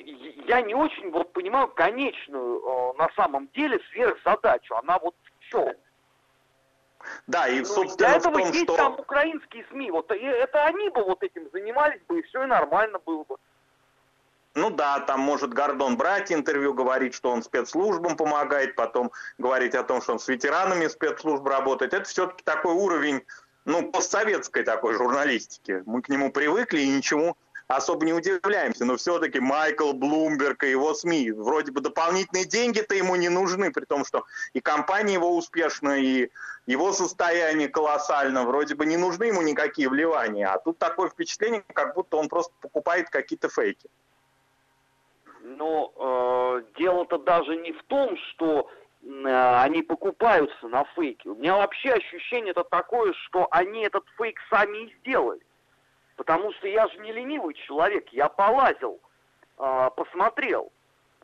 я 0.47 0.63
не 0.63 0.75
очень 0.75 1.11
вот 1.11 1.33
понимаю 1.33 1.69
конечную 1.69 2.61
э, 2.61 2.93
на 2.97 3.11
самом 3.17 3.49
деле 3.49 3.81
сверхзадачу. 3.91 4.75
Она 4.77 4.99
вот 4.99 5.15
в 5.41 5.45
чем? 5.51 5.75
Да, 7.27 7.49
и, 7.49 7.61
ну, 7.61 7.65
собственно, 7.65 8.09
для 8.09 8.17
этого 8.17 8.33
в 8.35 8.39
том, 8.39 8.49
есть 8.49 8.65
что... 8.65 8.77
там 8.77 8.99
украинские 8.99 9.67
СМИ. 9.71 9.91
Вот 9.91 10.11
это 10.11 10.65
они 10.65 10.89
бы 10.91 11.03
вот 11.05 11.23
этим 11.23 11.49
занимались 11.53 12.01
бы, 12.09 12.21
и 12.21 12.23
все 12.23 12.45
и 12.45 12.47
нормально 12.47 12.99
было 13.05 13.25
бы. 13.25 13.37
Ну 14.55 14.71
да, 14.71 15.01
там 15.01 15.21
может 15.21 15.53
Гордон 15.53 15.97
брать 15.97 16.31
интервью, 16.31 16.75
говорить, 16.75 17.15
что 17.15 17.31
он 17.31 17.43
спецслужбам 17.43 18.17
помогает, 18.17 18.77
потом 18.77 19.11
говорить 19.37 19.75
о 19.75 19.83
том, 19.83 20.01
что 20.01 20.13
он 20.13 20.19
с 20.21 20.29
ветеранами 20.29 20.87
спецслужб 20.87 21.45
работает. 21.45 21.93
Это 21.93 22.05
все-таки 22.05 22.45
такой 22.45 22.73
уровень, 22.73 23.25
ну, 23.65 23.91
постсоветской 23.91 24.63
такой 24.63 24.95
журналистики. 24.95 25.83
Мы 25.87 26.03
к 26.03 26.09
нему 26.09 26.31
привыкли 26.31 26.83
и 26.83 26.89
ничему 26.89 27.37
особо 27.69 28.05
не 28.05 28.13
удивляемся, 28.13 28.85
но 28.85 28.97
все-таки 28.97 29.41
Майкл 29.41 29.93
Блумберг 29.93 30.65
и 30.65 30.71
его 30.71 30.95
СМИ, 30.95 31.33
вроде 31.33 31.73
бы 31.73 31.81
дополнительные 31.81 32.45
деньги-то 32.45 32.95
ему 32.95 33.17
не 33.17 33.29
нужны, 33.29 33.73
при 33.73 33.85
том, 33.85 34.05
что 34.05 34.25
и 34.53 34.61
компания 34.61 35.15
его 35.15 35.37
успешна, 35.37 35.99
и 35.99 36.31
его 36.67 36.93
состояние 36.93 37.69
колоссально, 37.69 38.45
вроде 38.45 38.75
бы 38.75 38.87
не 38.87 38.97
нужны 38.97 39.25
ему 39.25 39.43
никакие 39.43 39.89
вливания, 39.89 40.53
а 40.53 40.59
тут 40.59 40.79
такое 40.79 41.09
впечатление, 41.09 41.65
как 41.73 41.95
будто 41.95 42.17
он 42.17 42.29
просто 42.29 42.53
покупает 42.61 43.11
какие-то 43.11 43.49
фейки. 43.49 43.89
Но 45.43 45.93
э, 45.97 46.63
дело-то 46.79 47.19
даже 47.19 47.57
не 47.57 47.73
в 47.73 47.83
том, 47.85 48.17
что 48.17 48.71
э, 49.03 49.61
они 49.61 49.83
покупаются 49.83 50.69
на 50.69 50.85
фейки. 50.97 51.29
У 51.29 51.35
меня 51.35 51.57
вообще 51.57 51.93
ощущение-то 51.93 52.65
такое, 52.65 53.13
что 53.13 53.47
они 53.51 53.85
этот 53.85 54.05
фейк 54.17 54.39
сами 54.49 54.87
и 54.87 54.97
сделали. 55.01 55.44
Потому 56.17 56.53
что 56.53 56.69
я 56.69 56.87
же 56.89 56.99
не 56.99 57.13
ленивый 57.13 57.55
человек, 57.55 58.09
я 58.11 58.29
полазил, 58.29 59.01
э, 59.59 59.91
посмотрел. 59.97 60.71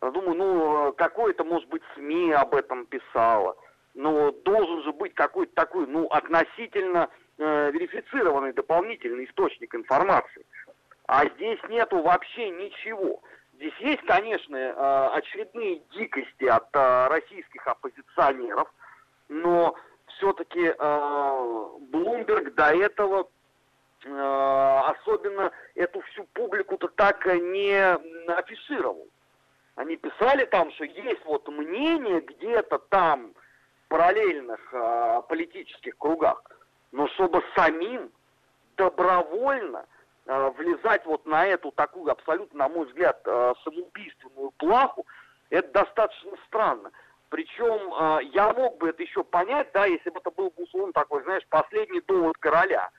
Думаю, 0.00 0.35
ну, 0.35 0.92
какое-то, 0.94 1.44
может 1.44 1.68
быть, 1.68 1.83
СМИ 1.94 2.33
об 2.33 2.55
этом 2.55 2.87
писало. 2.87 3.57
Но 3.94 4.31
должен 4.31 4.83
же 4.83 4.92
быть 4.92 5.14
какой-то 5.14 5.53
такой, 5.55 5.87
ну, 5.87 6.07
относительно 6.07 7.11
э, 7.38 7.70
верифицированный 7.70 8.53
дополнительный 8.53 9.26
источник 9.26 9.74
информации. 9.74 10.46
А 11.07 11.26
здесь 11.26 11.59
нету 11.68 12.00
вообще 12.00 12.48
ничего. 12.50 13.20
Здесь 13.55 13.74
есть, 13.81 14.03
конечно, 14.07 14.57
э, 14.57 15.09
очередные 15.12 15.83
дикости 15.92 16.44
от 16.44 16.68
э, 16.72 17.09
российских 17.09 17.66
оппозиционеров, 17.66 18.72
но 19.29 19.74
все-таки 20.16 20.74
Блумберг 21.90 22.55
до 22.55 22.74
этого 22.74 23.29
особенно 24.04 25.52
эту 25.74 26.00
всю 26.02 26.24
публику-то 26.32 26.88
так 26.88 27.26
не 27.26 27.74
афишировал. 28.32 29.06
Они 29.76 29.96
писали 29.96 30.44
там, 30.44 30.70
что 30.72 30.84
есть 30.84 31.24
вот 31.24 31.48
мнение 31.48 32.20
где-то 32.20 32.78
там 32.90 33.32
в 33.84 33.88
параллельных 33.88 34.60
э, 34.72 35.22
политических 35.28 35.96
кругах, 35.96 36.42
но 36.92 37.08
чтобы 37.08 37.42
самим 37.54 38.10
добровольно 38.76 39.86
э, 40.26 40.50
влезать 40.56 41.04
вот 41.06 41.24
на 41.26 41.46
эту 41.46 41.70
такую 41.72 42.10
абсолютно, 42.10 42.58
на 42.58 42.68
мой 42.68 42.86
взгляд, 42.86 43.20
э, 43.24 43.54
самоубийственную 43.64 44.50
плаху, 44.58 45.06
это 45.50 45.68
достаточно 45.72 46.32
странно. 46.46 46.90
Причем 47.30 47.94
э, 47.94 48.24
я 48.32 48.52
мог 48.52 48.78
бы 48.78 48.90
это 48.90 49.02
еще 49.02 49.24
понять, 49.24 49.68
да, 49.72 49.86
если 49.86 50.10
бы 50.10 50.18
это 50.18 50.30
был 50.30 50.50
бы 50.50 50.64
условно 50.64 50.92
такой, 50.92 51.22
знаешь, 51.22 51.46
последний 51.48 52.00
довод 52.02 52.36
короля. 52.38 52.90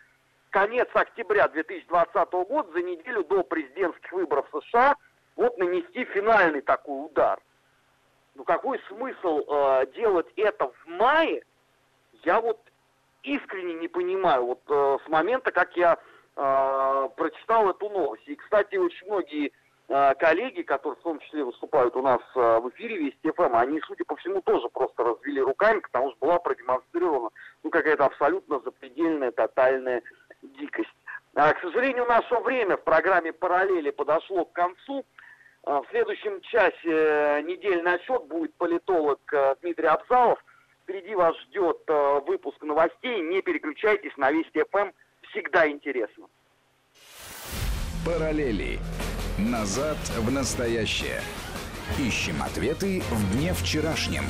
Конец 0.51 0.89
октября 0.93 1.47
2020 1.47 2.31
года, 2.33 2.69
за 2.73 2.81
неделю 2.81 3.23
до 3.23 3.41
президентских 3.41 4.11
выборов 4.11 4.45
США, 4.51 4.97
вот 5.37 5.57
нанести 5.57 6.03
финальный 6.03 6.61
такой 6.61 7.05
удар. 7.05 7.39
Ну 8.35 8.43
какой 8.43 8.77
смысл 8.89 9.45
э, 9.47 9.85
делать 9.95 10.27
это 10.35 10.67
в 10.67 10.87
мае, 10.87 11.43
я 12.23 12.41
вот 12.41 12.59
искренне 13.23 13.75
не 13.75 13.87
понимаю. 13.87 14.45
Вот 14.45 14.61
э, 14.67 14.97
с 15.05 15.09
момента, 15.09 15.53
как 15.53 15.75
я 15.77 15.97
э, 16.35 17.09
прочитал 17.15 17.69
эту 17.69 17.89
новость. 17.89 18.27
И, 18.27 18.35
кстати, 18.35 18.75
очень 18.75 19.07
многие 19.07 19.53
э, 19.87 20.15
коллеги, 20.15 20.63
которые 20.63 20.99
в 20.99 21.03
том 21.03 21.19
числе 21.19 21.45
выступают 21.45 21.95
у 21.95 22.01
нас 22.01 22.19
э, 22.35 22.59
в 22.59 22.69
эфире 22.71 22.97
Вести 22.97 23.31
ФМ, 23.31 23.55
они, 23.55 23.79
судя 23.87 24.03
по 24.03 24.17
всему, 24.17 24.41
тоже 24.41 24.67
просто 24.67 25.01
развели 25.01 25.39
руками, 25.39 25.79
потому 25.79 26.11
что 26.11 26.25
была 26.25 26.39
продемонстрирована 26.39 27.29
ну, 27.63 27.69
какая-то 27.69 28.05
абсолютно 28.05 28.59
запредельная, 28.59 29.31
тотальная 29.31 30.03
дикость. 30.41 30.89
А, 31.35 31.53
к 31.53 31.61
сожалению, 31.61 32.05
наше 32.05 32.35
время 32.39 32.77
в 32.77 32.83
программе 32.83 33.31
«Параллели» 33.31 33.91
подошло 33.91 34.45
к 34.45 34.51
концу. 34.53 35.05
А, 35.63 35.81
в 35.81 35.87
следующем 35.89 36.41
часе 36.41 36.73
э, 36.85 37.41
недельный 37.43 37.93
отчет 37.93 38.23
будет 38.25 38.53
политолог 38.55 39.19
э, 39.31 39.55
Дмитрий 39.61 39.87
Абзалов. 39.87 40.43
Впереди 40.83 41.15
вас 41.15 41.37
ждет 41.43 41.77
э, 41.87 42.19
выпуск 42.27 42.61
новостей. 42.63 43.21
Не 43.21 43.41
переключайтесь 43.41 44.15
на 44.17 44.31
Вести 44.31 44.63
ФМ. 44.71 44.89
Всегда 45.29 45.69
интересно. 45.69 46.25
Параллели. 48.05 48.79
Назад 49.37 49.97
в 50.17 50.31
настоящее. 50.31 51.21
Ищем 51.99 52.41
ответы 52.41 53.01
в 53.01 53.37
дне 53.37 53.53
вчерашнем. 53.53 54.23